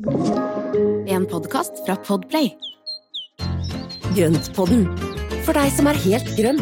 En 0.00 1.26
podkast 1.28 1.84
fra 1.84 1.92
Podplay. 1.96 2.54
Grøntpodden, 4.16 4.86
for 5.44 5.52
deg 5.52 5.68
som 5.76 5.90
er 5.90 5.98
helt 6.00 6.30
grønn. 6.38 6.60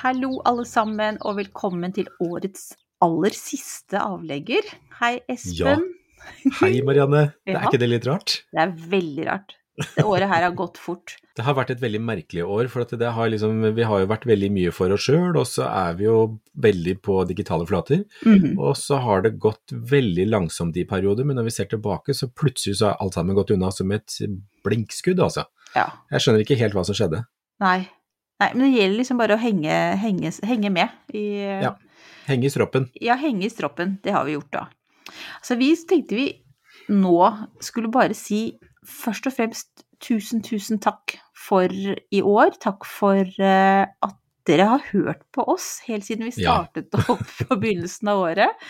Hallo 0.00 0.40
alle 0.42 0.66
sammen, 0.66 1.20
og 1.22 1.38
velkommen 1.38 1.94
til 1.94 2.10
årets 2.18 2.72
aller 3.04 3.38
siste 3.38 4.02
avlegger. 4.02 4.66
Hei, 4.98 5.20
Espen. 5.30 5.86
Ja. 5.86 6.54
Hei, 6.64 6.74
Marianne. 6.82 7.28
Det 7.46 7.54
Ja. 7.54 7.62
Er 7.62 7.70
ikke 7.70 7.84
det 7.86 7.92
litt 7.94 8.10
rart? 8.10 8.40
Det 8.50 8.66
er 8.66 8.74
veldig 8.74 9.30
rart. 9.30 9.57
Det 9.78 10.02
året 10.02 10.28
her 10.30 10.42
har 10.42 10.54
gått 10.58 10.78
fort. 10.82 11.16
Det 11.38 11.44
har 11.46 11.54
vært 11.54 11.68
et 11.70 11.82
veldig 11.82 12.00
merkelig 12.02 12.42
år, 12.42 12.66
for 12.66 12.82
at 12.82 12.90
det 12.98 13.12
har 13.14 13.28
liksom, 13.30 13.60
vi 13.76 13.84
har 13.86 14.00
jo 14.02 14.08
vært 14.10 14.24
veldig 14.26 14.48
mye 14.50 14.72
for 14.74 14.90
oss 14.90 15.04
sjøl, 15.06 15.36
og 15.38 15.44
så 15.46 15.68
er 15.70 15.92
vi 16.00 16.08
jo 16.08 16.16
veldig 16.58 16.96
på 17.06 17.20
digitale 17.28 17.62
flater. 17.68 18.00
Mhm. 18.26 18.56
Og 18.58 18.74
så 18.74 18.98
har 19.04 19.22
det 19.22 19.36
gått 19.38 19.70
veldig 19.70 20.26
langsomt 20.32 20.74
i 20.82 20.82
perioder, 20.88 21.28
men 21.28 21.38
når 21.38 21.46
vi 21.46 21.54
ser 21.54 21.70
tilbake, 21.70 22.10
så 22.10 22.26
plutselig 22.26 22.80
så 22.80 22.90
har 22.90 22.98
alt 23.04 23.14
sammen 23.14 23.38
gått 23.38 23.52
unna 23.54 23.70
som 23.70 23.94
et 23.94 24.18
blinkskudd, 24.66 25.22
altså. 25.22 25.46
Ja. 25.76 25.86
Jeg 26.10 26.24
skjønner 26.24 26.42
ikke 26.42 26.58
helt 26.58 26.74
hva 26.74 26.82
som 26.88 26.98
skjedde. 26.98 27.22
Nei. 27.62 27.86
Nei, 28.38 28.50
men 28.54 28.64
det 28.66 28.74
gjelder 28.74 28.98
liksom 29.00 29.18
bare 29.22 29.38
å 29.38 29.42
henge, 29.42 29.78
henge, 30.02 30.34
henge 30.46 30.74
med 30.74 31.14
i 31.14 31.24
Ja. 31.38 31.76
Henge 32.26 32.50
i 32.50 32.52
stroppen. 32.52 32.90
Ja, 33.00 33.14
henge 33.18 33.46
i 33.46 33.50
stroppen. 33.54 34.00
Det 34.02 34.10
har 34.14 34.26
vi 34.26 34.34
gjort, 34.34 34.50
da. 34.52 34.66
Så 35.42 35.56
vi 35.58 35.70
tenkte 35.88 36.18
vi 36.18 36.28
nå 36.88 37.14
skulle 37.60 37.90
bare 37.92 38.14
si 38.16 38.58
først 38.88 39.28
og 39.30 39.34
fremst 39.36 39.84
tusen, 40.02 40.40
tusen 40.46 40.80
takk 40.82 41.16
for 41.36 41.68
i 41.72 42.22
år. 42.22 42.54
Takk 42.62 42.86
for 42.88 43.20
eh, 43.22 43.84
at 43.86 44.16
dere 44.48 44.64
har 44.70 44.84
hørt 44.94 45.26
på 45.36 45.44
oss 45.52 45.74
helt 45.88 46.06
siden 46.08 46.24
vi 46.30 46.32
Ja. 46.42 46.62
startet 46.64 46.94
opp 47.12 47.20
på 47.48 47.58
begynnelsen 47.60 48.08
av 48.08 48.22
året. 48.30 48.64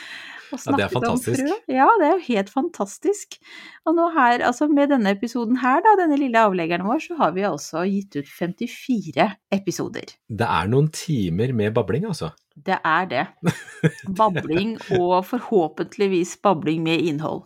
Ja, 0.48 0.72
det 0.78 0.84
er 0.86 0.92
fantastisk. 0.94 1.44
Ja, 1.68 1.86
det 2.00 2.06
er 2.06 2.14
jo 2.14 2.22
helt 2.24 2.48
fantastisk. 2.50 3.36
Og 3.84 3.94
nå 3.98 4.06
her, 4.14 4.40
altså 4.48 4.64
med 4.72 4.88
denne 4.94 5.12
episoden 5.12 5.58
her, 5.60 5.82
da, 5.84 5.92
denne 6.00 6.16
lille 6.16 6.40
avleggeren 6.40 6.86
vår, 6.88 7.02
så 7.04 7.18
har 7.20 7.34
vi 7.36 7.44
altså 7.44 7.82
gitt 7.84 8.16
ut 8.16 8.30
54 8.32 9.26
episoder. 9.52 10.14
Det 10.28 10.48
er 10.48 10.70
noen 10.72 10.88
timer 10.96 11.52
med 11.52 11.76
babling, 11.76 12.08
altså. 12.08 12.32
Det 12.64 12.78
er 12.84 13.06
det. 13.10 13.24
Babling 14.18 14.76
og 14.96 15.24
forhåpentligvis 15.28 16.36
babling 16.42 16.82
med 16.86 17.00
innhold. 17.10 17.44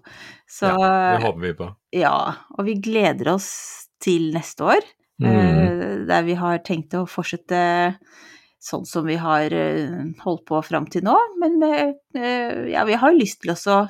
Så 0.49 0.71
Ja, 0.73 1.17
det 1.17 1.23
håper 1.25 1.41
vi 1.47 1.53
på. 1.59 1.69
ja, 1.93 2.17
og 2.59 2.65
vi 2.69 2.75
gleder 2.85 3.35
oss 3.35 3.51
til 4.03 4.33
neste 4.35 4.65
år, 4.77 4.83
Mm. 5.23 5.29
eh, 5.29 6.07
der 6.09 6.23
vi 6.27 6.35
har 6.35 6.59
tenkt 6.67 6.95
å 6.99 7.05
fortsette 7.07 7.97
sånn 8.63 8.85
som 8.89 9.05
vi 9.07 9.15
har 9.21 9.53
eh, 9.55 9.93
holdt 10.25 10.45
på 10.49 10.59
fram 10.65 10.87
til 10.91 11.03
nå, 11.07 11.15
men 11.39 11.59
med, 11.61 11.95
eh, 12.17 12.71
ja, 12.73 12.83
vi 12.89 12.95
har 12.99 13.13
lyst 13.15 13.41
til 13.43 13.53
også 13.53 13.85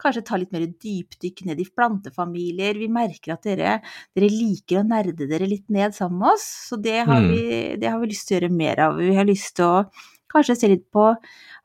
kanskje 0.00 0.22
ta 0.24 0.36
litt 0.38 0.52
mer 0.54 0.62
dypdykk 0.64 1.44
ned 1.48 1.58
i 1.60 1.66
plantefamilier. 1.74 2.78
Vi 2.78 2.86
merker 2.88 3.34
at 3.34 3.42
dere, 3.48 3.80
dere 4.14 4.28
liker 4.30 4.78
å 4.80 4.86
nerde 4.88 5.26
dere 5.28 5.48
litt 5.50 5.68
ned 5.74 5.92
sammen 5.96 6.20
med 6.22 6.36
oss, 6.36 6.46
så 6.70 6.80
det 6.80 7.00
har, 7.04 7.18
Mm. 7.20 7.28
vi, 7.34 7.76
det 7.82 7.90
har 7.90 7.98
vi 8.00 8.06
lyst 8.12 8.28
til 8.28 8.38
å 8.38 8.40
gjøre 8.40 8.56
mer 8.56 8.78
av. 8.86 8.96
Vi 8.96 9.14
har 9.16 9.24
lyst 9.26 9.56
til 9.56 9.64
å 9.66 9.90
kanskje 10.32 10.56
se 10.60 10.68
litt 10.72 10.86
på 10.94 11.08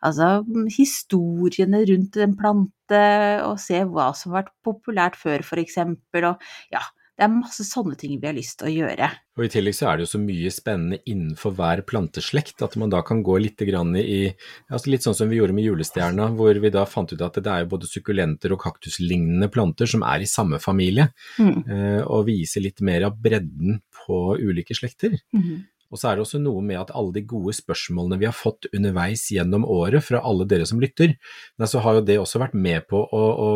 altså, 0.03 0.43
historiene 0.77 1.83
rundt 1.89 2.17
en 2.23 2.35
plante, 2.39 3.03
og 3.47 3.59
se 3.61 3.83
hva 3.89 4.11
som 4.17 4.33
har 4.33 4.43
vært 4.43 4.57
populært 4.65 5.15
før, 5.19 5.45
for 5.47 5.61
eksempel, 5.61 6.33
og 6.33 6.51
ja, 6.73 6.81
det 7.13 7.27
er 7.27 7.29
masse 7.29 7.61
sånne 7.67 7.93
ting 7.97 8.15
vi 8.17 8.25
har 8.25 8.33
lyst 8.33 8.57
til 8.57 8.71
å 8.71 8.73
gjøre. 8.73 9.07
Og 9.37 9.43
I 9.45 9.49
tillegg 9.53 9.75
så 9.77 9.85
er 9.91 9.97
det 9.99 10.05
jo 10.07 10.11
så 10.15 10.19
mye 10.21 10.49
spennende 10.53 10.97
innenfor 11.09 11.53
hver 11.57 11.83
planteslekt 11.85 12.61
at 12.65 12.73
man 12.81 12.89
da 12.89 13.03
kan 13.05 13.21
gå 13.25 13.35
litt 13.41 13.61
grann 13.69 13.93
i 13.97 14.31
altså 14.69 14.89
Litt 14.89 15.05
sånn 15.05 15.17
som 15.17 15.29
vi 15.29 15.37
gjorde 15.37 15.53
med 15.57 15.65
julestjerna, 15.67 16.31
hvor 16.37 16.57
vi 16.61 16.71
da 16.73 16.83
fant 16.89 17.13
ut 17.13 17.21
at 17.21 17.37
det 17.37 17.49
er 17.53 17.63
jo 17.65 17.71
både 17.75 17.89
sukkulenter 17.89 18.53
og 18.53 18.61
kaktuslignende 18.65 19.49
planter 19.53 19.89
som 19.89 20.05
er 20.05 20.25
i 20.25 20.29
samme 20.29 20.57
familie, 20.61 21.11
Mm. 21.37 21.63
eh, 21.69 22.01
og 22.05 22.25
vise 22.27 22.61
litt 22.61 22.81
mer 22.81 23.05
av 23.05 23.17
bredden 23.21 23.79
på 23.93 24.37
ulike 24.41 24.73
slekter. 24.77 25.13
Mhm. 25.33 25.65
Og 25.93 26.01
så 26.01 26.09
er 26.09 26.17
det 26.17 26.25
også 26.25 26.41
noe 26.41 26.63
med 26.65 26.79
at 26.81 26.93
alle 26.97 27.13
de 27.15 27.25
gode 27.29 27.53
spørsmålene 27.53 28.17
vi 28.21 28.27
har 28.27 28.35
fått 28.35 28.65
underveis 28.73 29.27
gjennom 29.33 29.67
året 29.69 30.03
fra 30.07 30.23
alle 30.25 30.47
dere 30.49 30.65
som 30.69 30.81
lytter, 30.81 31.13
så 31.63 31.83
har 31.85 31.99
jo 31.99 32.05
det 32.07 32.17
også 32.19 32.41
vært 32.41 32.57
med 32.57 32.87
på 32.89 32.99
å, 33.03 33.23
å 33.45 33.49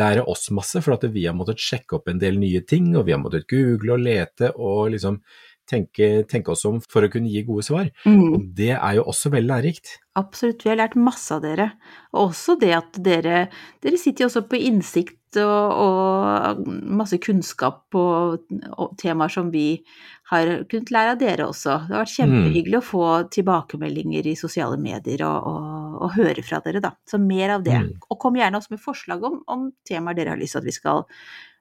lære 0.00 0.24
oss 0.24 0.48
masse, 0.56 0.80
for 0.80 0.96
at 0.96 1.04
vi 1.12 1.26
har 1.28 1.36
måttet 1.36 1.62
sjekke 1.62 1.98
opp 1.98 2.08
en 2.10 2.22
del 2.22 2.40
nye 2.40 2.64
ting, 2.64 2.94
og 2.96 3.06
vi 3.06 3.14
har 3.14 3.20
måttet 3.22 3.48
google 3.52 3.98
og 3.98 4.06
lete 4.06 4.54
og 4.56 4.94
liksom 4.96 5.20
tenke, 5.68 6.08
tenke 6.30 6.52
oss 6.54 6.64
om 6.68 6.78
for 6.90 7.04
å 7.04 7.10
kunne 7.12 7.30
gi 7.30 7.42
gode 7.46 7.66
svar. 7.66 7.90
Mm. 8.06 8.22
Og 8.22 8.48
det 8.56 8.72
er 8.76 8.98
jo 8.98 9.06
også 9.10 9.32
veldig 9.34 9.50
lærerikt. 9.50 9.96
Absolutt, 10.18 10.64
vi 10.64 10.72
har 10.72 10.80
lært 10.80 10.96
masse 10.98 11.34
av 11.34 11.42
dere. 11.44 11.70
Og 12.14 12.30
også 12.30 12.56
det 12.60 12.72
at 12.76 13.00
dere 13.04 13.46
Dere 13.84 14.00
sitter 14.00 14.24
jo 14.24 14.30
også 14.30 14.46
på 14.48 14.60
innsikt 14.68 15.40
og, 15.42 15.82
og 15.84 16.68
masse 16.96 17.18
kunnskap 17.20 17.82
på 17.92 18.02
og 18.32 18.94
temaer 19.00 19.32
som 19.32 19.50
vi 19.52 19.82
har 20.30 20.52
kunnet 20.70 20.90
lære 20.90 21.14
av 21.14 21.18
dere 21.20 21.46
også. 21.46 21.72
Det 21.86 21.94
har 21.94 22.02
vært 22.02 22.14
kjempehyggelig 22.16 22.78
å 22.80 22.84
få 22.84 23.06
tilbakemeldinger 23.36 24.26
i 24.26 24.34
sosiale 24.38 24.78
medier 24.80 25.22
og, 25.28 25.46
og, 25.46 25.96
og 26.02 26.14
høre 26.16 26.42
fra 26.46 26.58
dere, 26.64 26.82
da. 26.82 26.92
Så 27.06 27.20
mer 27.22 27.56
av 27.58 27.66
det. 27.66 27.78
Mm. 27.84 27.92
Og 28.10 28.18
kom 28.22 28.38
gjerne 28.38 28.58
også 28.58 28.74
med 28.74 28.82
forslag 28.82 29.26
om, 29.28 29.40
om 29.52 29.68
temaer 29.86 30.18
dere 30.18 30.34
har 30.34 30.40
lyst 30.40 30.56
til 30.56 30.64
at 30.64 30.66
vi 30.66 30.74
skal 30.74 31.04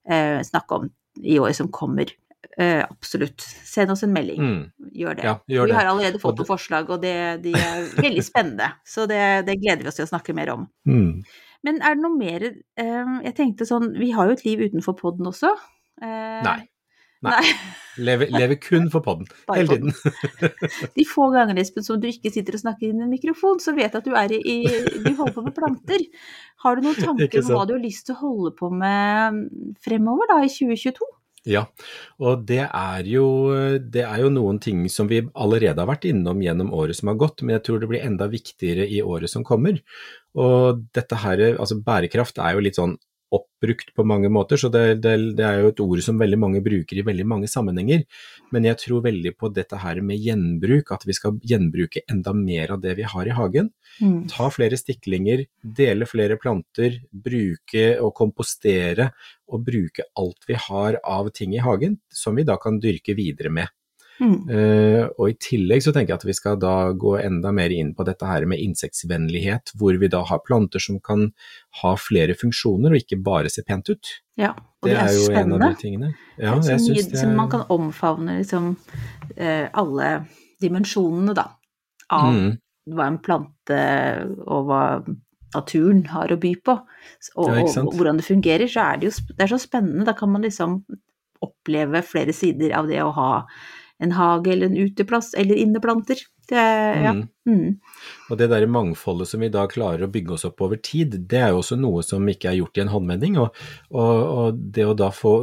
eh, 0.09 0.39
snakke 0.47 0.79
om 0.79 0.89
i 1.21 1.37
året 1.39 1.59
som 1.59 1.69
kommer. 1.73 2.09
Eh, 2.57 2.81
absolutt. 2.81 3.45
Send 3.69 3.93
oss 3.93 4.03
en 4.03 4.13
melding. 4.15 4.41
Mm. 4.41 4.89
Gjør 4.97 5.17
det. 5.19 5.29
Ja, 5.29 5.37
gjør 5.45 5.67
vi 5.69 5.71
det. 5.71 5.79
har 5.79 5.93
allerede 5.93 6.21
fått 6.21 6.41
noen 6.41 6.49
forslag, 6.49 6.89
og 6.89 7.01
det, 7.05 7.15
de 7.45 7.53
er 7.59 7.89
veldig 7.99 8.25
spennende. 8.31 8.73
Så 8.87 9.05
det, 9.11 9.21
det 9.49 9.59
gleder 9.61 9.85
vi 9.85 9.91
oss 9.93 10.01
til 10.01 10.07
å 10.07 10.13
snakke 10.13 10.35
mer 10.37 10.53
om. 10.55 10.69
Mm. 10.89 11.25
Men 11.65 11.81
er 11.81 11.97
det 11.97 12.03
noe 12.03 12.13
mer 12.13 12.43
eh, 12.45 13.13
Jeg 13.25 13.33
tenkte 13.39 13.65
sånn 13.65 13.95
Vi 13.97 14.11
har 14.13 14.27
jo 14.29 14.35
et 14.35 14.43
liv 14.45 14.59
utenfor 14.67 14.97
poden 14.99 15.29
også. 15.29 15.49
Eh, 16.01 16.41
Nei. 16.45 16.59
Nei. 17.23 17.41
Lever, 17.95 18.27
lever 18.27 18.57
kun 18.59 18.89
for 18.91 18.99
podden, 19.05 19.27
Bare 19.47 19.61
hele 19.61 19.77
tiden. 19.77 19.93
De 20.97 21.05
få 21.07 21.29
gangene 21.31 21.63
som 21.63 21.99
du 22.01 22.09
ikke 22.09 22.31
sitter 22.33 22.57
og 22.57 22.63
snakker 22.65 22.89
inn 22.89 22.99
i 22.99 23.05
en 23.05 23.13
mikrofon, 23.13 23.61
så 23.63 23.71
vet 23.77 23.87
jeg 23.87 24.01
at 24.01 24.07
du 24.07 24.15
er 24.19 24.33
i, 24.35 24.41
i 24.43 24.57
Du 24.99 25.13
holder 25.15 25.35
på 25.37 25.45
med 25.45 25.55
planter. 25.55 26.03
Har 26.65 26.75
du 26.75 26.83
noen 26.83 26.99
tanker 26.99 27.39
om 27.39 27.53
hva 27.53 27.63
du 27.69 27.77
har 27.77 27.83
lyst 27.83 28.09
til 28.09 28.17
å 28.17 28.23
holde 28.25 28.51
på 28.59 28.71
med 28.73 29.45
fremover, 29.85 30.27
da, 30.33 30.41
i 30.43 30.51
2022? 30.51 31.07
Ja, 31.45 31.67
og 32.17 32.47
det 32.49 32.63
er, 32.65 33.05
jo, 33.05 33.25
det 33.77 34.01
er 34.01 34.23
jo 34.23 34.31
noen 34.33 34.57
ting 34.59 34.87
som 34.89 35.07
vi 35.07 35.21
allerede 35.37 35.77
har 35.77 35.91
vært 35.91 36.07
innom 36.09 36.41
gjennom 36.41 36.71
året 36.73 36.97
som 36.97 37.11
har 37.11 37.19
gått, 37.21 37.43
men 37.45 37.59
jeg 37.59 37.67
tror 37.67 37.83
det 37.83 37.89
blir 37.91 38.05
enda 38.05 38.25
viktigere 38.31 38.87
i 38.89 39.03
året 39.05 39.29
som 39.29 39.45
kommer. 39.45 39.77
Og 40.41 40.81
dette 40.97 41.19
her, 41.21 41.43
altså 41.53 41.77
bærekraft 41.85 42.41
er 42.41 42.57
jo 42.57 42.65
litt 42.65 42.79
sånn 42.81 42.97
oppbrukt 43.35 43.91
på 43.95 44.05
mange 44.07 44.29
måter, 44.31 44.59
så 44.59 44.69
det, 44.73 45.01
det, 45.03 45.13
det 45.37 45.45
er 45.45 45.61
jo 45.61 45.71
et 45.71 45.81
ord 45.83 46.01
som 46.05 46.19
veldig 46.21 46.39
mange 46.41 46.61
bruker 46.65 46.99
i 46.99 47.05
veldig 47.05 47.25
mange 47.27 47.49
sammenhenger. 47.51 48.03
Men 48.55 48.67
jeg 48.69 48.79
tror 48.81 49.05
veldig 49.05 49.35
på 49.39 49.51
dette 49.55 49.79
her 49.81 50.01
med 50.05 50.21
gjenbruk, 50.21 50.91
at 50.95 51.05
vi 51.07 51.15
skal 51.17 51.39
gjenbruke 51.43 52.05
enda 52.11 52.33
mer 52.37 52.75
av 52.75 52.83
det 52.83 52.95
vi 52.99 53.07
har 53.11 53.29
i 53.29 53.37
hagen. 53.37 53.71
Mm. 54.01 54.25
Ta 54.31 54.49
flere 54.53 54.79
stiklinger, 54.79 55.45
dele 55.61 56.09
flere 56.09 56.39
planter, 56.41 57.01
bruke 57.11 57.87
og 58.01 58.13
kompostere 58.17 59.11
og 59.51 59.65
bruke 59.65 60.07
alt 60.19 60.47
vi 60.49 60.57
har 60.67 60.99
av 61.03 61.31
ting 61.35 61.55
i 61.55 61.63
hagen 61.63 61.99
som 62.13 62.37
vi 62.37 62.47
da 62.47 62.57
kan 62.61 62.79
dyrke 62.81 63.17
videre 63.17 63.53
med. 63.53 63.71
Mm. 64.19 64.35
Eh, 64.47 65.01
og 65.17 65.31
i 65.31 65.35
tillegg 65.41 65.83
så 65.83 65.91
tenker 65.95 66.13
jeg 66.13 66.21
at 66.21 66.27
vi 66.27 66.35
skal 66.37 66.59
da 66.59 66.75
gå 66.95 67.15
enda 67.19 67.51
mer 67.55 67.73
inn 67.75 67.91
på 67.95 68.05
dette 68.07 68.27
her 68.29 68.45
med 68.49 68.61
insektsvennlighet, 68.63 69.73
hvor 69.79 69.97
vi 69.99 70.09
da 70.11 70.21
har 70.29 70.43
planter 70.45 70.83
som 70.83 71.01
kan 71.03 71.27
ha 71.81 71.95
flere 71.99 72.37
funksjoner 72.39 72.95
og 72.95 73.03
ikke 73.03 73.19
bare 73.25 73.51
se 73.51 73.65
pent 73.67 73.91
ut. 73.91 74.13
Ja, 74.39 74.53
og 74.55 74.87
Det, 74.87 74.93
det, 74.93 75.01
er, 75.01 75.11
jo 75.17 75.27
spennende. 75.27 75.55
en 75.55 75.67
av 75.67 75.67
de 75.67 75.81
tingene. 75.81 76.13
Ja, 76.37 76.55
så 76.61 76.71
mye 76.71 76.85
synes 76.87 77.11
det 77.11 77.21
som 77.21 77.33
er 77.33 77.39
man 77.41 77.51
kan 77.51 77.67
omfavne 77.73 78.39
liksom 78.39 78.71
uh, 78.75 79.67
alle 79.73 80.09
dimensjonene, 80.63 81.35
da, 81.35 81.49
av 82.15 82.31
mm, 82.31 82.49
hva 82.95 83.07
en 83.11 83.21
plante 83.23 83.79
og 84.45 84.67
hva 84.69 84.81
naturen 85.55 86.03
har 86.11 86.33
å 86.33 86.39
by 86.39 86.51
på, 86.63 86.75
og, 86.75 87.49
Ja, 87.49 87.63
og, 87.81 87.95
hvordan 87.95 88.19
det 88.19 88.27
fungerer, 88.27 88.67
så 88.71 88.91
er 88.91 88.99
det 88.99 89.09
jo 89.09 89.15
det 89.31 89.45
er 89.45 89.51
så 89.51 89.59
spennende. 89.61 90.07
Da 90.07 90.15
kan 90.17 90.31
man 90.31 90.43
liksom 90.43 90.81
oppleve 91.43 92.01
flere 92.05 92.33
sider 92.35 92.75
av 92.77 92.87
det 92.89 93.01
å 93.03 93.11
ha 93.15 93.29
en 94.03 94.11
hage 94.11 94.51
eller 94.51 94.71
en 94.71 94.77
uteplass 94.77 95.33
eller 95.33 95.55
inneplanter. 95.55 96.19
Det, 96.49 96.61
ja. 97.01 97.13
mm. 97.13 97.27
Mm. 97.47 97.79
Og 98.29 98.37
det 98.37 98.49
der 98.51 98.67
mangfoldet 98.69 99.29
som 99.31 99.41
vi 99.41 99.49
da 99.49 99.63
klarer 99.71 100.05
å 100.05 100.11
bygge 100.11 100.35
oss 100.35 100.45
opp 100.45 100.61
over 100.61 100.77
tid, 100.83 101.15
det 101.29 101.39
er 101.41 101.53
jo 101.53 101.61
også 101.63 101.77
noe 101.79 102.03
som 102.05 102.27
ikke 102.29 102.51
er 102.51 102.59
gjort 102.59 102.77
i 102.77 102.83
en 102.83 102.91
håndvending. 102.93 103.39
Og, 103.41 103.63
og, 103.95 104.21
og 104.35 104.61
det 104.75 104.85
å 104.85 104.97
da 104.97 105.09
få 105.15 105.35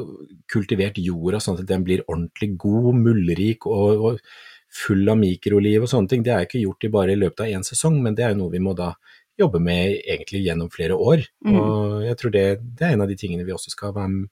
kultivert 0.52 1.00
jorda 1.02 1.40
sånn 1.42 1.58
at 1.62 1.68
den 1.70 1.86
blir 1.86 2.04
ordentlig 2.06 2.52
god, 2.60 2.92
muldrik 3.00 3.66
og, 3.70 4.06
og 4.12 4.20
full 4.72 5.08
av 5.10 5.18
mikroliv 5.20 5.84
og 5.84 5.90
sånne 5.90 6.12
ting, 6.12 6.22
det 6.24 6.32
er 6.34 6.46
ikke 6.46 6.62
gjort 6.62 6.86
i 6.86 6.92
bare 6.92 7.16
i 7.16 7.18
løpet 7.18 7.44
av 7.44 7.56
én 7.58 7.66
sesong, 7.66 7.98
men 8.04 8.14
det 8.16 8.24
er 8.24 8.32
jo 8.32 8.44
noe 8.44 8.54
vi 8.54 8.62
må 8.62 8.76
da 8.76 8.92
jobbe 9.40 9.60
med 9.64 9.98
egentlig 10.00 10.44
gjennom 10.46 10.70
flere 10.72 10.96
år. 10.96 11.24
Mm. 11.44 11.58
Og 11.58 12.06
jeg 12.06 12.18
tror 12.20 12.32
det, 12.34 12.46
det 12.78 12.86
er 12.86 12.96
en 12.96 13.04
av 13.04 13.10
de 13.10 13.18
tingene 13.18 13.46
vi 13.48 13.54
også 13.54 13.72
skal 13.72 13.94
være 13.96 14.24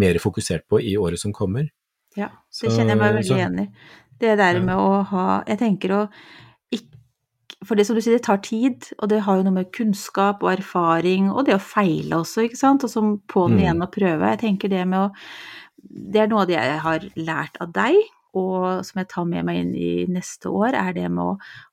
mer 0.00 0.18
fokusert 0.22 0.68
på 0.70 0.80
i 0.80 0.96
året 1.00 1.20
som 1.20 1.34
kommer. 1.36 1.68
Ja, 2.18 2.28
det 2.60 2.70
kjenner 2.70 2.94
jeg 2.94 3.00
meg 3.00 3.18
veldig 3.18 3.36
igjen 3.38 3.60
i. 3.62 3.66
Det 4.22 4.36
der 4.38 4.60
med 4.62 4.78
å 4.78 5.02
ha 5.10 5.26
Jeg 5.48 5.58
tenker 5.58 5.94
å 5.96 6.00
ikke 6.70 7.66
For 7.66 7.78
det 7.78 7.86
som 7.88 7.96
du 7.96 8.02
sier, 8.04 8.16
det 8.18 8.26
tar 8.26 8.40
tid, 8.44 8.88
og 8.98 9.10
det 9.10 9.22
har 9.26 9.38
jo 9.38 9.46
noe 9.46 9.56
med 9.60 9.72
kunnskap 9.74 10.42
og 10.44 10.52
erfaring 10.52 11.30
og 11.30 11.46
det 11.46 11.56
å 11.56 11.62
feile 11.62 12.20
også, 12.22 12.46
ikke 12.46 12.58
sant, 12.58 12.86
og 12.86 12.90
så 12.90 13.02
på'n 13.30 13.60
igjen 13.60 13.84
og 13.84 13.92
prøve. 13.94 14.32
Jeg 14.34 14.42
tenker 14.42 14.72
det 14.72 14.82
med 14.88 15.06
å 15.06 15.12
Det 15.82 16.22
er 16.22 16.28
noe 16.30 16.42
av 16.44 16.50
det 16.50 16.58
jeg 16.58 16.82
har 16.82 17.06
lært 17.18 17.56
av 17.62 17.70
deg, 17.74 17.96
og 18.38 18.80
som 18.86 19.00
jeg 19.02 19.08
tar 19.12 19.26
med 19.28 19.44
meg 19.44 19.58
inn 19.60 19.72
i 19.76 19.90
neste 20.08 20.48
år, 20.48 20.76
er 20.78 20.94
det 20.96 21.08
med 21.12 21.22
å 21.24 21.32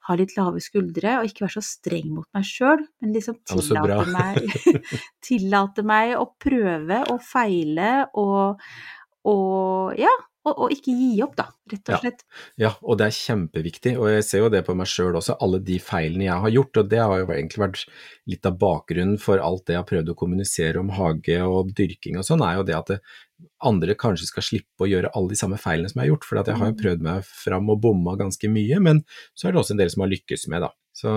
ha 0.09 0.15
litt 0.19 0.33
lave 0.35 0.59
skuldre 0.63 1.19
og 1.19 1.29
ikke 1.29 1.45
være 1.45 1.55
så 1.55 1.63
streng 1.63 2.09
mot 2.11 2.27
meg 2.35 2.47
sjøl, 2.47 2.83
men 2.99 3.13
liksom 3.15 3.37
tillate 3.47 4.09
meg 4.11 4.41
Tillate 5.29 5.85
meg 5.87 6.15
å 6.19 6.25
prøve 6.41 7.03
og 7.13 7.21
feile 7.23 7.93
og, 8.19 8.59
og 9.31 9.99
ja, 9.99 10.11
og, 10.47 10.53
og 10.53 10.73
ikke 10.73 10.93
gi 10.95 11.09
opp, 11.25 11.35
da, 11.37 11.47
rett 11.71 11.91
og 11.91 12.03
slett. 12.03 12.23
Ja, 12.61 12.71
og 12.79 12.99
det 12.99 13.09
er 13.09 13.17
kjempeviktig, 13.17 13.95
og 13.99 14.09
jeg 14.13 14.25
ser 14.27 14.45
jo 14.45 14.51
det 14.53 14.63
på 14.67 14.75
meg 14.77 14.89
sjøl 14.89 15.17
også, 15.19 15.37
alle 15.43 15.59
de 15.63 15.79
feilene 15.83 16.29
jeg 16.29 16.45
har 16.45 16.53
gjort, 16.55 16.81
og 16.81 16.91
det 16.91 17.01
har 17.03 17.21
jo 17.21 17.31
egentlig 17.35 17.63
vært 17.65 17.85
litt 18.31 18.49
av 18.49 18.59
bakgrunnen 18.61 19.19
for 19.21 19.43
alt 19.43 19.65
det 19.67 19.75
jeg 19.75 19.83
har 19.83 19.89
prøvd 19.89 20.13
å 20.13 20.19
kommunisere 20.19 20.81
om 20.81 20.93
hage 20.95 21.41
og 21.43 21.73
dyrking 21.77 22.19
og 22.21 22.27
sånn, 22.27 22.45
er 22.45 22.59
jo 22.59 22.67
det 22.69 22.77
at 22.79 22.93
det, 22.93 23.01
andre 23.63 23.95
kanskje 23.99 24.27
skal 24.27 24.43
slippe 24.45 24.83
å 24.83 24.89
gjøre 24.89 25.11
alle 25.15 25.31
de 25.31 25.37
samme 25.39 25.59
feilene 25.59 25.89
som 25.91 25.99
jeg 25.99 26.07
har 26.07 26.13
gjort, 26.13 26.27
for 26.27 26.39
jeg 26.39 26.59
har 26.59 26.71
jo 26.71 26.77
prøvd 26.79 27.05
meg 27.05 27.27
fram 27.27 27.71
og 27.71 27.81
bomma 27.83 28.15
ganske 28.19 28.51
mye, 28.51 28.79
men 28.83 29.01
så 29.37 29.47
er 29.47 29.55
det 29.55 29.61
også 29.61 29.75
en 29.75 29.81
del 29.81 29.91
som 29.93 30.03
har 30.03 30.11
lykkes 30.11 30.47
med, 30.51 30.65
da. 30.65 30.71
Så, 30.99 31.11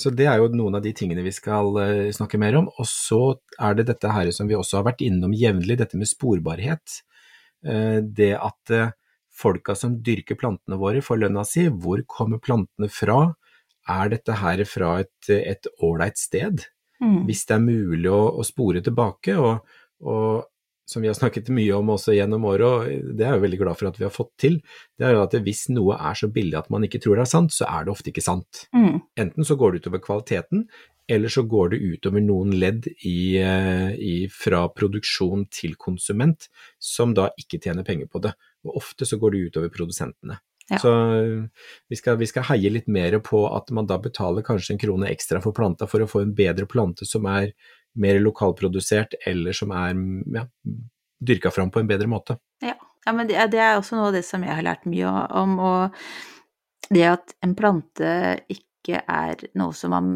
så 0.00 0.12
det 0.16 0.28
er 0.30 0.40
jo 0.40 0.48
noen 0.54 0.78
av 0.78 0.84
de 0.84 0.94
tingene 0.96 1.24
vi 1.26 1.32
skal 1.34 1.76
eh, 1.82 2.12
snakke 2.16 2.40
mer 2.40 2.56
om, 2.62 2.70
og 2.70 2.88
så 2.88 3.20
er 3.60 3.76
det 3.76 3.90
dette 3.90 4.12
her 4.14 4.30
som 4.32 4.48
vi 4.48 4.56
også 4.56 4.80
har 4.80 4.86
vært 4.88 5.04
innom 5.04 5.34
jevnlig, 5.36 5.76
dette 5.80 6.00
med 6.00 6.08
sporbarhet. 6.08 7.00
Eh, 7.66 8.00
det 8.02 8.32
at 8.38 8.74
eh, 8.74 8.92
folka 9.40 9.76
som 9.76 9.98
dyrker 10.04 10.38
plantene 10.40 10.78
våre 10.80 11.02
får 11.04 11.22
lønna 11.24 11.44
si, 11.48 11.68
hvor 11.68 12.02
kommer 12.08 12.42
plantene 12.42 12.90
fra? 12.92 13.22
Er 13.90 14.12
dette 14.12 14.36
her 14.42 14.62
fra 14.68 14.98
et 15.02 15.32
et 15.34 15.66
ålreit 15.82 16.20
sted? 16.20 16.66
Mm. 17.00 17.24
Hvis 17.28 17.46
det 17.48 17.56
er 17.56 17.64
mulig 17.64 18.10
å, 18.12 18.22
å 18.40 18.44
spore 18.44 18.82
tilbake, 18.84 19.36
og, 19.40 19.64
og 20.04 20.50
som 20.90 21.02
vi 21.04 21.08
har 21.08 21.14
snakket 21.14 21.48
mye 21.54 21.72
om 21.76 21.92
også 21.94 22.16
gjennom 22.16 22.44
året, 22.50 22.66
og 22.66 23.14
det 23.16 23.24
er 23.24 23.36
jeg 23.36 23.44
veldig 23.44 23.60
glad 23.62 23.78
for 23.78 23.90
at 23.90 24.00
vi 24.00 24.04
har 24.04 24.14
fått 24.14 24.32
til, 24.42 24.58
det 24.98 25.06
er 25.06 25.14
jo 25.14 25.22
at 25.22 25.36
hvis 25.46 25.68
noe 25.70 25.96
er 25.96 26.18
så 26.18 26.28
billig 26.34 26.58
at 26.58 26.70
man 26.74 26.84
ikke 26.86 27.00
tror 27.02 27.20
det 27.20 27.28
er 27.28 27.30
sant, 27.30 27.54
så 27.54 27.68
er 27.70 27.86
det 27.86 27.94
ofte 27.94 28.10
ikke 28.10 28.24
sant. 28.26 28.64
Mm. 28.74 28.98
Enten 29.22 29.46
så 29.46 29.56
går 29.60 29.72
det 29.72 29.84
utover 29.84 30.02
kvaliteten, 30.02 30.66
eller 31.10 31.32
så 31.32 31.42
går 31.42 31.72
det 31.72 31.80
utover 31.82 32.22
noen 32.22 32.52
ledd 32.54 32.86
i, 33.06 33.38
eh, 33.42 33.90
i, 33.98 34.14
fra 34.30 34.66
produksjon 34.70 35.48
til 35.50 35.74
konsument, 35.80 36.46
som 36.78 37.14
da 37.16 37.28
ikke 37.40 37.58
tjener 37.58 37.86
penger 37.86 38.06
på 38.06 38.22
det. 38.22 38.32
Og 38.66 38.78
ofte 38.82 39.08
så 39.08 39.18
går 39.18 39.34
det 39.34 39.42
utover 39.48 39.72
produsentene. 39.74 40.38
Ja. 40.70 40.78
Så 40.78 40.92
eh, 41.16 41.66
vi 41.90 41.98
skal, 41.98 42.20
vi 42.20 42.28
skal 42.30 42.46
heie 42.52 42.70
litt 42.70 42.86
mer 42.86 43.18
på 43.26 43.42
at 43.50 43.72
man 43.74 43.90
da 43.90 43.98
betaler 43.98 44.46
kanskje 44.46 44.76
en 44.76 44.82
krone 44.82 45.10
ekstra 45.10 45.42
for 45.42 45.56
planta 45.56 45.88
for 45.90 46.04
å 46.04 46.08
få 46.10 46.22
en 46.22 46.34
bedre 46.36 46.68
plante 46.70 47.08
som 47.08 47.26
er 47.26 47.50
mer 47.98 48.20
lokalprodusert, 48.22 49.18
eller 49.26 49.56
som 49.56 49.74
er 49.74 49.98
ja, 50.36 50.44
dyrka 51.18 51.50
fram 51.50 51.72
på 51.74 51.82
en 51.82 51.90
bedre 51.90 52.06
måte. 52.06 52.38
Ja. 52.62 52.76
ja, 52.78 53.12
men 53.12 53.26
det, 53.26 53.40
det 53.50 53.58
er 53.58 53.80
også 53.80 53.98
noe 53.98 54.12
av 54.12 54.20
det 54.20 54.22
som 54.28 54.46
jeg 54.46 54.54
har 54.54 54.62
lært 54.62 54.86
mye 54.86 55.10
om, 55.42 55.58
og 55.58 56.86
det 56.94 57.06
at 57.16 57.34
en 57.42 57.56
plante 57.58 58.14
ikke 58.46 59.02
er 59.02 59.42
noe 59.58 59.74
som 59.74 59.90
man 59.94 60.14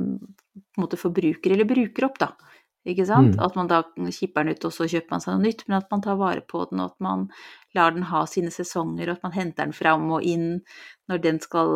på 0.54 0.78
en 0.78 0.86
måte 0.86 1.00
forbruker 1.00 1.54
eller 1.54 1.68
bruker 1.68 2.06
opp, 2.10 2.20
da. 2.22 2.34
Ikke 2.84 3.06
sant? 3.08 3.38
Mm. 3.38 3.40
At 3.40 3.54
man 3.56 3.68
da 3.70 3.78
kipper 4.12 4.44
den 4.44 4.52
ut, 4.58 4.64
og 4.68 4.72
så 4.76 4.84
kjøper 4.84 5.14
man 5.14 5.22
seg 5.24 5.32
noe 5.32 5.42
nytt, 5.46 5.62
men 5.70 5.78
at 5.78 5.86
man 5.88 6.02
tar 6.04 6.18
vare 6.20 6.42
på 6.44 6.66
den, 6.68 6.82
og 6.84 6.92
at 6.92 7.00
man 7.00 7.22
lar 7.74 7.94
den 7.96 8.04
ha 8.10 8.26
sine 8.28 8.52
sesonger, 8.52 9.08
og 9.08 9.16
at 9.16 9.24
man 9.24 9.32
henter 9.32 9.64
den 9.64 9.72
fram 9.72 10.04
og 10.12 10.26
inn 10.28 10.60
når 11.08 11.22
den 11.24 11.40
skal, 11.40 11.72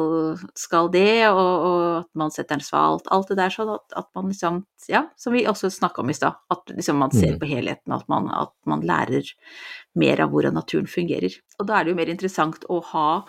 skal 0.52 0.90
det, 0.92 1.24
og, 1.30 1.40
og 1.40 1.86
at 2.02 2.12
man 2.12 2.34
setter 2.34 2.58
den 2.58 2.66
svalt. 2.66 3.08
Alt 3.08 3.32
det 3.32 3.38
der 3.40 3.56
sånn 3.56 3.72
at, 3.78 3.96
at 3.96 4.10
man 4.18 4.28
liksom 4.34 4.62
Ja, 4.88 5.06
som 5.20 5.32
vi 5.32 5.46
også 5.48 5.68
snakka 5.72 6.00
om 6.04 6.12
i 6.12 6.16
stad, 6.16 6.36
at 6.52 6.70
liksom 6.76 7.00
man 7.00 7.10
ser 7.12 7.34
Mm. 7.34 7.40
på 7.40 7.48
helheten, 7.56 7.92
at 7.92 8.08
man, 8.08 8.28
at 8.32 8.52
man 8.68 8.84
lærer 8.84 9.32
mer 9.96 10.20
av 10.20 10.30
hvordan 10.32 10.54
naturen 10.60 10.86
fungerer. 10.88 11.40
Og 11.58 11.66
da 11.68 11.80
er 11.80 11.84
det 11.84 11.92
jo 11.92 11.98
mer 12.04 12.12
interessant 12.12 12.64
å 12.68 12.82
ha 12.92 13.24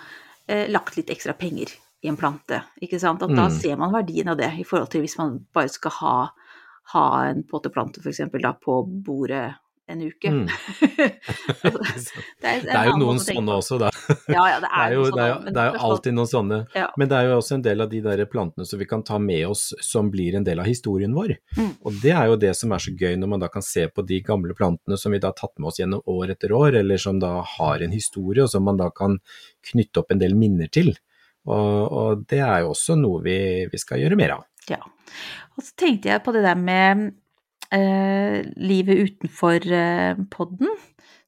eh, 0.48 0.68
lagt 0.68 0.96
litt 1.00 1.10
ekstra 1.16 1.34
penger 1.36 1.80
i 2.02 2.08
en 2.08 2.18
plante, 2.18 2.62
ikke 2.82 3.00
sant. 3.00 3.22
At 3.24 3.30
da 3.36 3.48
Mm. 3.50 3.56
ser 3.60 3.76
man 3.78 3.92
verdien 3.94 4.30
av 4.30 4.38
det, 4.38 4.54
i 4.60 4.64
forhold 4.64 4.90
til 4.92 5.02
hvis 5.02 5.18
man 5.18 5.46
bare 5.54 5.70
skal 5.70 5.92
ha, 5.92 6.30
ha 6.94 7.08
en 7.30 7.44
potteplante 7.44 8.02
for 8.02 8.10
eksempel 8.10 8.42
da 8.42 8.54
på 8.54 8.84
bordet 9.04 9.56
en 9.90 10.02
uke. 10.06 10.30
Mm. 10.30 10.46
det, 12.42 12.62
det 12.62 12.70
en 12.70 12.76
er 12.78 12.90
jo 12.92 12.98
noen 13.02 13.20
sånne 13.22 13.56
også, 13.58 13.80
da. 13.82 13.90
Ja, 14.30 14.44
ja, 14.52 14.60
det 14.62 14.70
Det 14.70 14.78
er 14.78 14.86
er, 14.86 14.94
jo, 14.96 15.04
sånne, 15.10 15.16
det 15.18 15.24
er, 15.26 15.34
sånn, 15.34 15.44
men 15.44 15.54
det 15.56 15.62
er 15.64 15.72
jo 15.74 15.82
alltid 15.90 16.14
noen 16.18 16.30
sånne, 16.30 16.60
Ja. 16.78 16.88
men 16.98 17.10
det 17.10 17.18
er 17.18 17.26
jo 17.30 17.38
også 17.40 17.56
en 17.58 17.64
del 17.66 17.82
av 17.82 17.90
de 17.90 18.02
der 18.06 18.24
plantene 18.30 18.66
som 18.70 18.80
vi 18.80 18.86
kan 18.90 19.04
ta 19.04 19.20
med 19.20 19.48
oss 19.50 19.74
som 19.82 20.12
blir 20.14 20.36
en 20.38 20.44
del 20.46 20.60
av 20.62 20.70
historien 20.70 21.14
vår. 21.18 21.36
Mm. 21.58 21.72
Og 21.84 22.00
det 22.04 22.14
er 22.16 22.30
jo 22.32 22.38
det 22.46 22.54
som 22.56 22.72
er 22.72 22.86
så 22.86 22.94
gøy 22.96 23.18
når 23.20 23.34
man 23.34 23.40
da 23.44 23.50
kan 23.52 23.66
se 23.66 23.88
på 23.90 24.06
de 24.06 24.22
gamle 24.22 24.54
plantene 24.58 24.98
som 24.98 25.12
vi 25.12 25.20
da 25.20 25.34
har 25.34 25.40
tatt 25.42 25.58
med 25.60 25.68
oss 25.74 25.80
gjennom 25.82 26.02
år 26.06 26.36
etter 26.36 26.54
år, 26.56 26.80
eller 26.84 26.98
som 27.02 27.20
da 27.20 27.40
har 27.58 27.82
en 27.82 27.92
historie, 27.98 28.44
og 28.46 28.50
som 28.54 28.64
man 28.64 28.78
da 28.78 28.90
kan 28.94 29.18
knytte 29.72 30.00
opp 30.04 30.12
en 30.16 30.22
del 30.22 30.36
minner 30.38 30.70
til. 30.72 30.94
Og, 31.50 31.98
og 32.02 32.28
det 32.30 32.44
er 32.46 32.64
jo 32.64 32.74
også 32.76 32.98
noe 33.00 33.24
vi, 33.26 33.40
vi 33.72 33.82
skal 33.82 34.04
gjøre 34.04 34.20
mer 34.20 34.38
av. 34.38 34.46
Ja. 34.70 34.82
Og 35.58 35.66
så 35.66 35.74
tenkte 35.80 36.12
jeg 36.12 36.24
på 36.26 36.34
det 36.36 36.46
der 36.46 36.60
med 36.60 37.10
eh, 37.76 38.46
livet 38.62 39.04
utenfor 39.10 39.66
eh, 39.66 40.22
podden. 40.32 40.72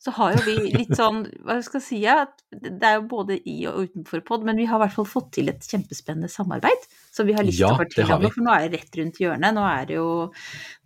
Så 0.02 0.14
har 0.18 0.34
jo 0.34 0.46
vi 0.48 0.56
litt 0.80 0.96
sånn, 0.98 1.24
hva 1.46 1.60
skal 1.66 1.82
jeg 1.82 1.86
si, 1.86 2.00
ja, 2.06 2.24
at 2.26 2.42
det 2.52 2.88
er 2.88 2.98
jo 2.98 3.06
både 3.12 3.38
i 3.50 3.60
og 3.70 3.84
utenfor 3.90 4.24
pod, 4.26 4.48
men 4.48 4.58
vi 4.58 4.66
har 4.70 4.80
i 4.80 4.86
hvert 4.86 4.96
fall 4.96 5.10
fått 5.10 5.30
til 5.38 5.52
et 5.52 5.68
kjempespennende 5.68 6.32
samarbeid. 6.32 6.90
Så 7.14 7.26
vi 7.28 7.36
har 7.38 7.46
lyst 7.46 7.62
til 7.62 7.70
å 7.70 7.78
fortelle 7.82 8.18
om 8.18 8.28
for 8.30 8.46
nå 8.46 8.56
er 8.56 8.66
det 8.66 8.82
rett 8.82 9.00
rundt 9.02 9.22
hjørnet. 9.22 9.58
Nå 9.58 9.68
er 9.68 9.88
det 9.90 10.00
jo, 10.00 10.10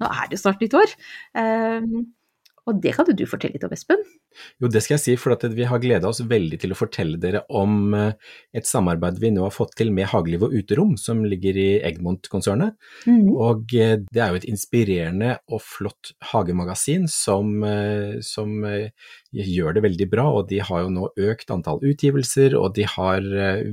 nå 0.03 0.11
er 0.11 0.27
det 0.27 0.37
jo 0.37 0.43
snart 0.43 0.63
nytt 0.63 0.77
år. 0.81 0.99
Eh, 1.41 1.89
og 2.65 2.81
det 2.81 2.95
kan 2.97 3.11
jo 3.11 3.17
du 3.17 3.27
fortelle 3.29 3.55
litt 3.55 3.67
om, 3.67 3.75
Espen. 3.75 4.01
Jo, 4.61 4.69
det 4.71 4.81
skal 4.83 4.95
jeg 4.95 5.03
si, 5.03 5.15
for 5.19 5.35
at 5.35 5.43
vi 5.55 5.65
har 5.67 5.81
gleda 5.83 6.09
oss 6.09 6.21
veldig 6.25 6.59
til 6.61 6.73
å 6.73 6.77
fortelle 6.77 7.19
dere 7.21 7.43
om 7.55 7.93
eh, 7.97 8.13
et 8.55 8.67
samarbeid 8.67 9.19
vi 9.21 9.31
nå 9.35 9.43
har 9.45 9.53
fått 9.53 9.75
til 9.79 9.91
med 9.95 10.09
Hageliv 10.11 10.45
og 10.47 10.55
Uterom, 10.55 10.95
som 10.99 11.23
ligger 11.27 11.57
i 11.59 11.67
Egmont-konsernet. 11.85 12.77
Og 13.35 13.75
eh, 13.75 13.97
det 14.05 14.23
er 14.23 14.31
jo 14.31 14.39
et 14.39 14.47
inspirerende 14.49 15.35
og 15.51 15.63
flott 15.65 16.13
hagemagasin 16.31 17.09
som, 17.11 17.57
eh, 17.67 18.17
som 18.25 18.55
gjør 19.35 19.75
det 19.75 19.83
veldig 19.83 20.09
bra, 20.11 20.27
og 20.39 20.49
de 20.51 20.61
har 20.63 20.85
jo 20.85 20.93
nå 20.95 21.11
økt 21.29 21.51
antall 21.51 21.83
utgivelser, 21.83 22.55
og 22.59 22.75
de 22.77 22.87
har 22.87 23.25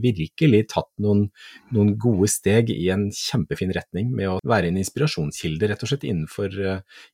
virkelig 0.02 0.64
tatt 0.74 0.90
noen, 1.02 1.28
noen 1.74 1.94
gode 2.02 2.28
steg 2.32 2.72
i 2.74 2.88
en 2.94 3.08
kjempefin 3.14 3.74
retning 3.74 4.10
med 4.10 4.32
å 4.32 4.38
være 4.48 4.72
en 4.72 4.80
inspirasjonskilde, 4.82 5.70
rett 5.70 5.86
og 5.86 5.92
slett, 5.92 6.06
innenfor, 6.08 6.58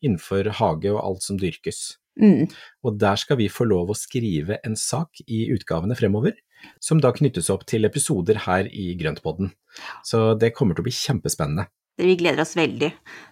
innenfor 0.00 0.52
hage 0.62 0.92
og 0.94 1.02
alt 1.04 1.26
som 1.28 1.40
dyrkes. 1.40 1.98
Mm. 2.20 2.46
Og 2.84 2.98
der 3.00 3.18
skal 3.20 3.38
vi 3.40 3.48
få 3.52 3.66
lov 3.68 3.92
å 3.92 3.98
skrive 3.98 4.58
en 4.66 4.76
sak 4.78 5.22
i 5.26 5.46
utgavene 5.54 5.96
fremover, 5.98 6.36
som 6.82 6.98
da 7.02 7.12
knyttes 7.14 7.50
opp 7.54 7.66
til 7.70 7.86
episoder 7.86 8.40
her 8.48 8.66
i 8.66 8.90
Grøntpodden. 8.98 9.52
Så 10.06 10.32
det 10.38 10.54
kommer 10.56 10.74
til 10.74 10.82
å 10.82 10.88
bli 10.88 10.94
kjempespennende. 10.96 11.68
Det, 11.98 12.06
vi 12.06 12.16
gleder 12.18 12.42
oss 12.42 12.56
veldig. 12.58 12.88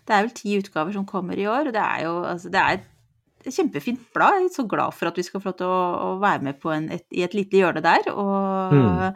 Det 0.06 0.14
er 0.14 0.26
vel 0.26 0.34
ti 0.34 0.54
utgaver 0.58 0.94
som 0.94 1.06
kommer 1.06 1.38
i 1.38 1.48
år, 1.50 1.70
og 1.70 1.74
det 1.74 1.82
er 1.82 2.06
jo 2.06 2.14
altså, 2.26 2.50
det 2.54 2.62
er 2.62 2.78
et 2.78 3.54
kjempefint 3.54 4.00
blad. 4.14 4.40
Jeg 4.40 4.48
er 4.48 4.54
så 4.56 4.64
glad 4.66 4.94
for 4.94 5.10
at 5.10 5.18
vi 5.18 5.26
skal 5.26 5.42
få 5.42 5.52
lov 5.52 5.58
til 5.60 5.70
å, 5.70 5.82
å 6.06 6.08
være 6.22 6.46
med 6.48 6.58
på 6.62 6.72
en, 6.74 6.88
et, 6.94 7.06
i 7.14 7.22
et 7.26 7.36
lite 7.36 7.60
hjørne 7.60 7.82
der, 7.84 8.10
og, 8.14 8.74
Mm. 8.74 9.14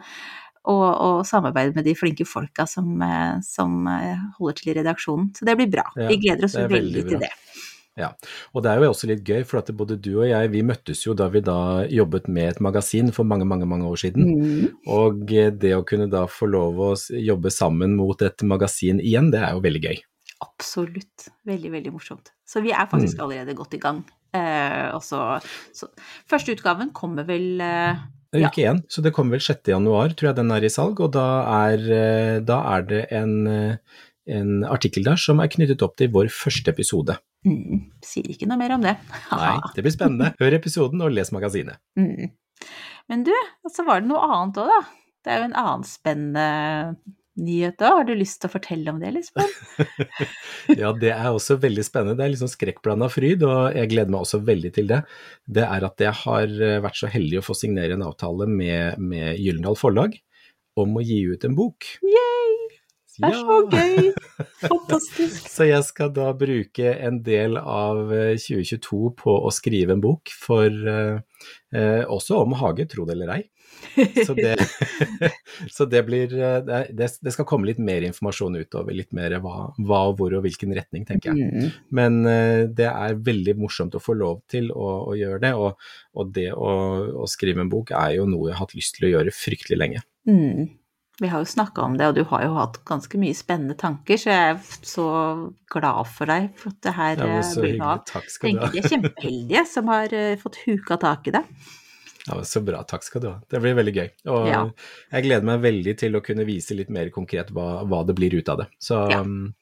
og, 0.71 0.85
og 0.87 1.21
samarbeide 1.27 1.73
med 1.75 1.87
de 1.89 1.95
flinke 1.97 2.25
folka 2.27 2.67
som, 2.69 2.93
eh, 3.01 3.39
som 3.43 3.87
eh, 3.91 4.21
holder 4.37 4.59
til 4.59 4.71
i 4.71 4.75
redaksjonen. 4.77 5.31
Så 5.35 5.47
det 5.47 5.57
blir 5.59 5.71
bra. 5.73 5.87
Ja, 5.97 6.07
vi 6.11 6.19
gleder 6.21 6.47
oss 6.47 6.55
veldig, 6.55 6.77
veldig 6.77 7.03
til 7.09 7.23
det. 7.25 7.31
Ja, 7.99 8.13
og 8.55 8.63
det 8.63 8.71
er 8.71 8.79
jo 8.79 8.91
også 8.93 9.07
litt 9.09 9.25
gøy, 9.27 9.41
for 9.43 9.59
at 9.59 9.67
både 9.75 9.97
du 9.99 10.13
og 10.21 10.27
jeg, 10.29 10.51
vi 10.53 10.61
møttes 10.63 11.01
jo 11.03 11.11
da 11.17 11.25
vi 11.33 11.41
da 11.43 11.83
jobbet 11.91 12.29
med 12.31 12.53
et 12.53 12.61
magasin 12.63 13.11
for 13.11 13.27
mange, 13.27 13.43
mange, 13.45 13.67
mange 13.67 13.83
år 13.89 13.99
siden. 13.99 14.29
Mm. 14.31 14.69
Og 14.87 15.33
eh, 15.35 15.49
det 15.51 15.73
å 15.75 15.83
kunne 15.87 16.07
da 16.11 16.23
få 16.31 16.47
lov 16.47 16.79
å 16.79 16.93
jobbe 17.19 17.51
sammen 17.51 17.97
mot 17.99 18.21
et 18.23 18.45
magasin 18.47 19.01
igjen, 19.03 19.27
det 19.33 19.41
er 19.43 19.57
jo 19.57 19.65
veldig 19.65 19.83
gøy. 19.89 19.99
Absolutt. 20.41 21.27
Veldig, 21.45 21.71
veldig 21.75 21.91
morsomt. 21.93 22.31
Så 22.47 22.63
vi 22.63 22.71
er 22.73 22.87
faktisk 22.89 23.19
Mm. 23.19 23.23
allerede 23.25 23.55
godt 23.59 23.75
i 23.75 23.79
gang. 23.83 24.03
Eh, 24.33 24.87
også, 24.95 25.41
så, 25.75 25.89
Første 26.31 26.55
utgaven 26.55 26.93
kommer 26.95 27.27
vel 27.27 27.59
eh, 27.61 27.99
Ja. 28.33 28.47
Uke 28.47 28.63
én, 28.63 28.79
så 28.87 29.03
det 29.03 29.11
kommer 29.13 29.35
vel 29.35 29.43
6. 29.43 29.67
januar, 29.67 30.13
tror 30.15 30.29
jeg 30.31 30.35
den 30.37 30.51
er 30.55 30.63
i 30.63 30.69
salg, 30.71 30.99
og 31.03 31.11
da 31.11 31.25
er, 31.67 31.83
eh, 31.91 32.39
da 32.39 32.61
er 32.77 32.81
det 32.87 33.01
en, 33.11 33.33
eh, 33.47 33.75
en 34.31 34.63
artikkel 34.63 35.03
der 35.03 35.19
som 35.19 35.41
er 35.43 35.49
knyttet 35.51 35.83
opp 35.83 35.97
til 35.99 36.07
vår 36.07 36.31
første 36.31 36.71
episode. 36.71 37.17
Mm, 37.47 37.85
Sier 38.05 38.29
ikke 38.33 38.49
noe 38.49 38.59
mer 38.61 38.75
om 38.77 38.83
det. 38.85 38.95
Nei, 39.31 39.55
det 39.75 39.85
blir 39.85 39.95
spennende. 39.95 40.33
Hør 40.41 40.57
episoden 40.57 41.03
og 41.05 41.13
les 41.15 41.33
magasinet. 41.35 41.81
Mm. 41.99 42.33
Men 43.11 43.25
du, 43.27 43.33
så 43.71 43.85
var 43.87 44.03
det 44.03 44.11
noe 44.11 44.21
annet 44.27 44.61
òg, 44.61 44.69
da. 44.71 44.83
Det 45.21 45.33
er 45.33 45.41
jo 45.41 45.49
en 45.49 45.59
annen 45.61 45.83
spennende 45.85 46.45
nyhet 47.41 47.77
da? 47.79 47.91
Har 47.97 48.07
du 48.07 48.13
lyst 48.17 48.41
til 48.41 48.49
å 48.49 48.53
fortelle 48.55 48.91
om 48.91 48.99
det, 49.01 49.11
Lisbeth? 49.15 49.53
ja, 50.81 50.91
det 50.97 51.13
er 51.13 51.29
også 51.29 51.57
veldig 51.61 51.85
spennende. 51.85 52.17
Det 52.19 52.25
er 52.25 52.33
liksom 52.33 52.51
skrekkblanda 52.51 53.09
fryd, 53.11 53.45
og 53.47 53.77
jeg 53.77 53.91
gleder 53.93 54.13
meg 54.13 54.25
også 54.25 54.41
veldig 54.47 54.73
til 54.75 54.89
det. 54.91 55.01
Det 55.45 55.65
er 55.67 55.87
at 55.87 56.05
jeg 56.05 56.17
har 56.23 56.57
vært 56.85 56.99
så 56.99 57.11
heldig 57.11 57.41
å 57.41 57.45
få 57.45 57.57
signere 57.57 57.97
en 57.97 58.05
avtale 58.07 58.49
med, 58.49 58.99
med 59.01 59.39
Gyllendal 59.39 59.79
Forlag 59.79 60.17
om 60.79 60.97
å 60.97 61.03
gi 61.03 61.21
ut 61.31 61.47
en 61.47 61.57
bok. 61.57 61.87
Yay! 62.05 62.80
Det 63.19 63.27
er 63.27 63.39
så 63.39 63.57
gøy! 63.71 64.11
Fantastisk. 64.71 65.47
så 65.51 65.67
jeg 65.67 65.85
skal 65.87 66.11
da 66.15 66.31
bruke 66.37 66.93
en 66.93 67.21
del 67.25 67.57
av 67.59 68.11
2022 68.11 69.15
på 69.19 69.33
å 69.41 69.51
skrive 69.53 69.97
en 69.97 70.03
bok 70.03 70.31
for 70.37 70.69
eh, 70.69 72.03
også 72.07 72.39
om 72.41 72.55
hage, 72.61 72.87
tro 72.91 73.07
det 73.07 73.17
eller 73.17 73.35
ei. 73.35 73.41
Så 74.27 74.35
det, 74.37 74.53
så 75.75 75.87
det 75.89 76.03
blir 76.05 76.31
det, 76.31 76.81
det, 76.93 77.33
skal 77.33 77.47
komme 77.49 77.67
litt 77.69 77.79
mer 77.81 78.05
informasjon 78.05 78.59
utover, 78.61 78.93
litt 78.93 79.11
mer 79.17 79.33
hva, 79.41 79.71
hva 79.79 80.01
og 80.11 80.19
hvor 80.19 80.35
og 80.37 80.45
hvilken 80.45 80.75
retning, 80.77 81.07
tenker 81.07 81.33
jeg. 81.33 81.49
Mm. 81.49 81.71
Men 81.97 82.19
det 82.77 82.89
er 82.91 83.17
veldig 83.25 83.57
morsomt 83.59 83.97
å 83.97 84.03
få 84.03 84.15
lov 84.19 84.43
til 84.51 84.69
å, 84.71 84.91
å 85.09 85.17
gjøre 85.17 85.41
det, 85.43 85.55
og, 85.57 85.81
og 86.13 86.35
det 86.35 86.51
å, 86.53 86.75
å, 87.23 87.29
skrive 87.31 87.65
en 87.65 87.73
bok 87.73 87.95
er 87.97 88.19
jo 88.19 88.29
noe 88.29 88.51
jeg 88.51 88.59
har 88.59 88.63
hatt 88.67 88.77
lyst 88.77 88.99
til 88.99 89.09
å 89.09 89.15
gjøre 89.15 89.35
fryktelig 89.35 89.81
lenge. 89.81 90.05
Mm. 90.29 90.69
Vi 91.21 91.29
har 91.29 91.43
jo 91.43 91.49
snakka 91.49 91.83
om 91.85 91.97
det, 91.99 92.07
og 92.09 92.15
du 92.17 92.23
har 92.31 92.41
jo 92.47 92.55
hatt 92.55 92.79
ganske 92.87 93.19
mye 93.21 93.35
spennende 93.37 93.75
tanker, 93.77 94.17
så 94.17 94.31
jeg 94.31 94.53
er 94.55 94.87
så 94.89 95.05
glad 95.69 96.09
for 96.09 96.31
deg 96.31 96.47
for 96.57 96.73
at 96.73 96.79
det 96.87 96.93
her 96.97 97.21
ja, 97.21 97.35
blir 97.61 97.83
av. 97.85 98.01
Takk 98.09 98.31
skal 98.33 98.55
du 98.55 98.63
ha. 98.63 98.69
De 98.73 98.81
er 98.81 98.89
kjempeheldige 98.89 99.63
som 99.69 99.91
har 99.93 100.15
uh, 100.17 100.33
fått 100.41 100.57
huka 100.65 100.97
tak 101.03 101.29
i 101.29 101.35
det. 101.37 101.43
Ja, 102.25 102.39
Så 102.45 102.63
bra, 102.65 102.81
takk 102.89 103.05
skal 103.05 103.21
du 103.21 103.27
ha. 103.29 103.35
Det 103.49 103.61
blir 103.61 103.77
veldig 103.77 103.93
gøy. 103.93 104.09
Og 104.33 104.49
ja. 104.49 104.63
jeg 105.13 105.27
gleder 105.27 105.45
meg 105.51 105.61
veldig 105.61 105.95
til 106.01 106.17
å 106.17 106.23
kunne 106.25 106.47
vise 106.49 106.77
litt 106.77 106.89
mer 106.93 107.13
konkret 107.13 107.53
hva, 107.53 107.83
hva 107.85 108.01
det 108.09 108.17
blir 108.17 108.33
ut 108.37 108.49
av 108.49 108.63
det. 108.63 108.67
Så 108.81 108.97
ja. 109.13 109.21
um, 109.21 109.53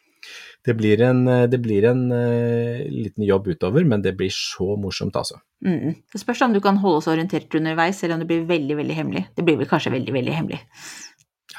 det 0.67 0.77
blir 0.79 1.03
en, 1.03 1.21
det 1.51 1.59
blir 1.63 1.89
en 1.91 2.07
uh, 2.11 2.87
liten 2.87 3.27
jobb 3.27 3.51
utover, 3.51 3.83
men 3.83 4.03
det 4.05 4.15
blir 4.19 4.31
så 4.31 4.79
morsomt, 4.79 5.19
altså. 5.19 5.41
Mm. 5.65 5.99
Det 6.07 6.23
spørs 6.23 6.47
om 6.47 6.55
du 6.55 6.63
kan 6.63 6.79
holde 6.79 7.03
oss 7.03 7.11
orientert 7.11 7.51
underveis, 7.59 7.99
eller 8.03 8.15
om 8.15 8.23
det 8.23 8.31
blir 8.31 8.47
veldig, 8.47 8.79
veldig 8.79 8.99
hemmelig. 9.03 9.27
Det 9.35 9.43
blir 9.43 9.59
vel 9.59 9.71
kanskje 9.71 9.95
veldig, 9.95 10.15
veldig 10.15 10.35
hemmelig. 10.39 10.63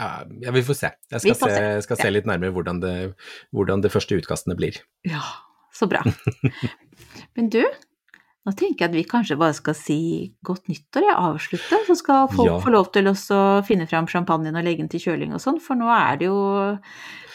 Ja, 0.00 0.54
vi 0.54 0.62
får 0.64 0.78
se. 0.78 0.90
Jeg 1.12 1.22
skal, 1.24 1.36
se, 1.36 1.52
se, 1.52 1.84
skal 1.84 2.00
se, 2.00 2.10
litt 2.14 2.28
nærmere 2.28 2.54
hvordan 2.56 2.80
det, 2.80 2.96
hvordan 3.56 3.84
det 3.84 3.92
første 3.92 4.16
utkastene 4.16 4.56
blir. 4.56 4.80
Ja, 5.08 5.22
så 5.76 5.88
bra. 5.90 6.02
Men 7.36 7.50
du, 7.52 7.60
nå 8.48 8.54
tenker 8.56 8.86
jeg 8.86 8.90
at 8.90 8.96
vi 8.96 9.06
kanskje 9.08 9.38
bare 9.40 9.56
skal 9.56 9.76
si 9.76 10.00
godt 10.46 10.70
nyttår, 10.72 11.04
jeg 11.10 11.18
avslutte. 11.18 11.82
Så 11.88 11.98
skal 12.00 12.30
folk 12.32 12.48
ja. 12.48 12.60
få 12.64 12.72
lov 12.72 12.88
til 12.94 13.10
å 13.12 13.40
finne 13.66 13.88
fram 13.90 14.08
champagnen 14.10 14.56
og 14.56 14.64
legge 14.64 14.84
den 14.84 14.92
til 14.92 15.04
kjøling 15.10 15.36
og 15.36 15.44
sånn, 15.44 15.60
for 15.62 15.76
nå 15.78 15.90
er 15.92 16.22
det 16.22 16.30
jo 16.30 16.40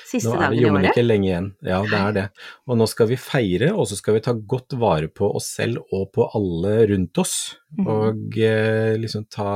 siste 0.05 0.33
dagen 0.33 0.41
i 0.41 0.41
året. 0.41 0.41
Nå 0.41 0.47
er 0.47 0.55
det 0.55 0.65
jommen 0.65 0.89
ikke 0.89 1.05
lenge 1.05 1.29
igjen, 1.29 1.51
ja 1.65 1.79
det 1.85 2.01
er 2.01 2.17
det. 2.17 2.25
Og 2.65 2.81
nå 2.81 2.89
skal 2.89 3.09
vi 3.11 3.19
feire, 3.21 3.71
og 3.75 3.89
så 3.89 3.99
skal 3.99 4.17
vi 4.17 4.25
ta 4.25 4.33
godt 4.55 4.77
vare 4.81 5.09
på 5.13 5.29
oss 5.37 5.51
selv 5.59 5.85
og 5.93 6.09
på 6.15 6.25
alle 6.37 6.77
rundt 6.91 7.21
oss. 7.21 7.35
Mm. 7.77 7.85
Og 7.85 8.39
eh, 8.41 8.95
liksom 9.01 9.27
ta 9.29 9.51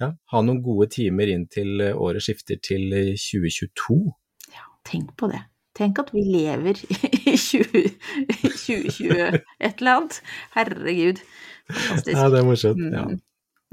ja, 0.00 0.12
ha 0.32 0.44
noen 0.44 0.62
gode 0.64 0.90
timer 0.92 1.30
inn 1.32 1.46
til 1.52 1.80
eh, 1.80 1.96
året 1.96 2.24
skifter 2.24 2.60
til 2.62 2.90
2022. 3.16 4.00
Ja, 4.52 4.66
tenk 4.88 5.14
på 5.20 5.30
det. 5.32 5.42
Tenk 5.76 6.00
at 6.00 6.12
vi 6.14 6.24
lever 6.24 6.78
i 6.88 7.36
2020 7.36 9.16
et 9.36 9.80
eller 9.82 9.92
annet. 9.92 10.20
Herregud. 10.56 11.20
Fantastisk. 11.68 12.14
Ja, 12.16 12.28
det 12.32 12.40
er 12.40 12.46
morsomt. 12.46 12.80
Mm. 12.80 12.94
Ja. 12.94 13.06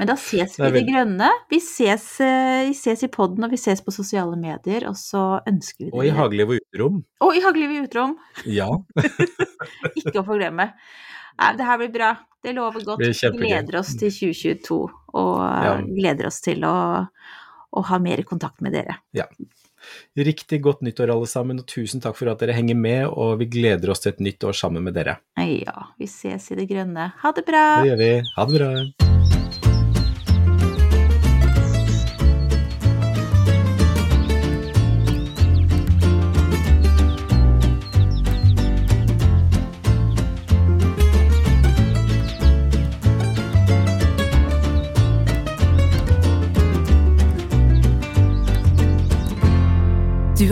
Men 0.02 0.10
da 0.10 0.16
ses 0.18 0.58
vi 0.58 0.66
i 0.66 0.74
det 0.74 0.82
grønne. 0.88 1.30
Vi 1.54 1.60
ses, 1.62 2.08
eh, 2.26 2.64
vi 2.68 2.74
ses 2.76 3.06
i 3.06 3.10
poden, 3.14 3.46
og 3.46 3.54
vi 3.54 3.60
ses 3.62 3.84
på 3.86 3.94
sosiale 3.94 4.36
medier, 4.40 4.88
og 4.90 4.98
så 5.00 5.22
ønsker 5.48 5.86
vi 5.86 5.90
det. 5.92 5.94
Og 5.94 6.08
i 6.08 6.14
Hageliv 6.18 6.56
og 6.56 6.60
uterom. 6.64 7.00
Og 7.24 7.38
i 7.38 7.44
Hageliv 7.44 7.76
og 7.76 7.88
uterom. 7.88 8.16
Ja. 8.50 8.70
Ikke 10.02 10.24
å 10.24 10.26
forglemme. 10.28 10.72
Det 11.34 11.68
her 11.68 11.80
blir 11.82 11.94
bra. 11.94 12.10
Det 12.44 12.56
lover 12.58 12.84
godt. 12.86 13.06
Vi 13.06 13.30
gleder 13.38 13.80
oss 13.80 13.94
til 13.98 14.12
2022, 14.12 14.82
og 15.14 15.42
ja. 15.42 15.76
gleder 15.88 16.30
oss 16.30 16.42
til 16.44 16.66
å, 16.68 16.76
å, 17.72 17.86
ha 17.90 18.00
mer 18.02 18.24
kontakt 18.28 18.64
med 18.66 18.76
dere. 18.76 19.00
Ja. 19.16 19.30
Riktig 20.16 20.62
godt 20.64 20.84
nyttår, 20.86 21.12
alle 21.12 21.28
sammen, 21.28 21.60
og 21.60 21.68
tusen 21.68 22.04
takk 22.04 22.16
for 22.20 22.32
at 22.32 22.44
dere 22.44 22.56
henger 22.56 22.78
med, 22.80 23.08
og 23.12 23.38
vi 23.42 23.50
gleder 23.60 23.92
oss 23.94 24.06
til 24.06 24.14
et 24.14 24.24
nytt 24.24 24.48
år 24.48 24.56
sammen 24.58 24.86
med 24.86 24.96
dere. 24.98 25.20
Ja, 25.44 25.90
vi 26.00 26.08
ses 26.10 26.52
i 26.54 26.60
det 26.60 26.70
grønne. 26.72 27.12
Ha 27.24 27.36
det 27.36 27.48
bra! 27.50 27.66
Det 27.84 27.92
gjør 27.94 28.06
vi. 28.06 28.14
Ha 28.38 28.48
det 28.48 28.62
bra. 28.62 29.13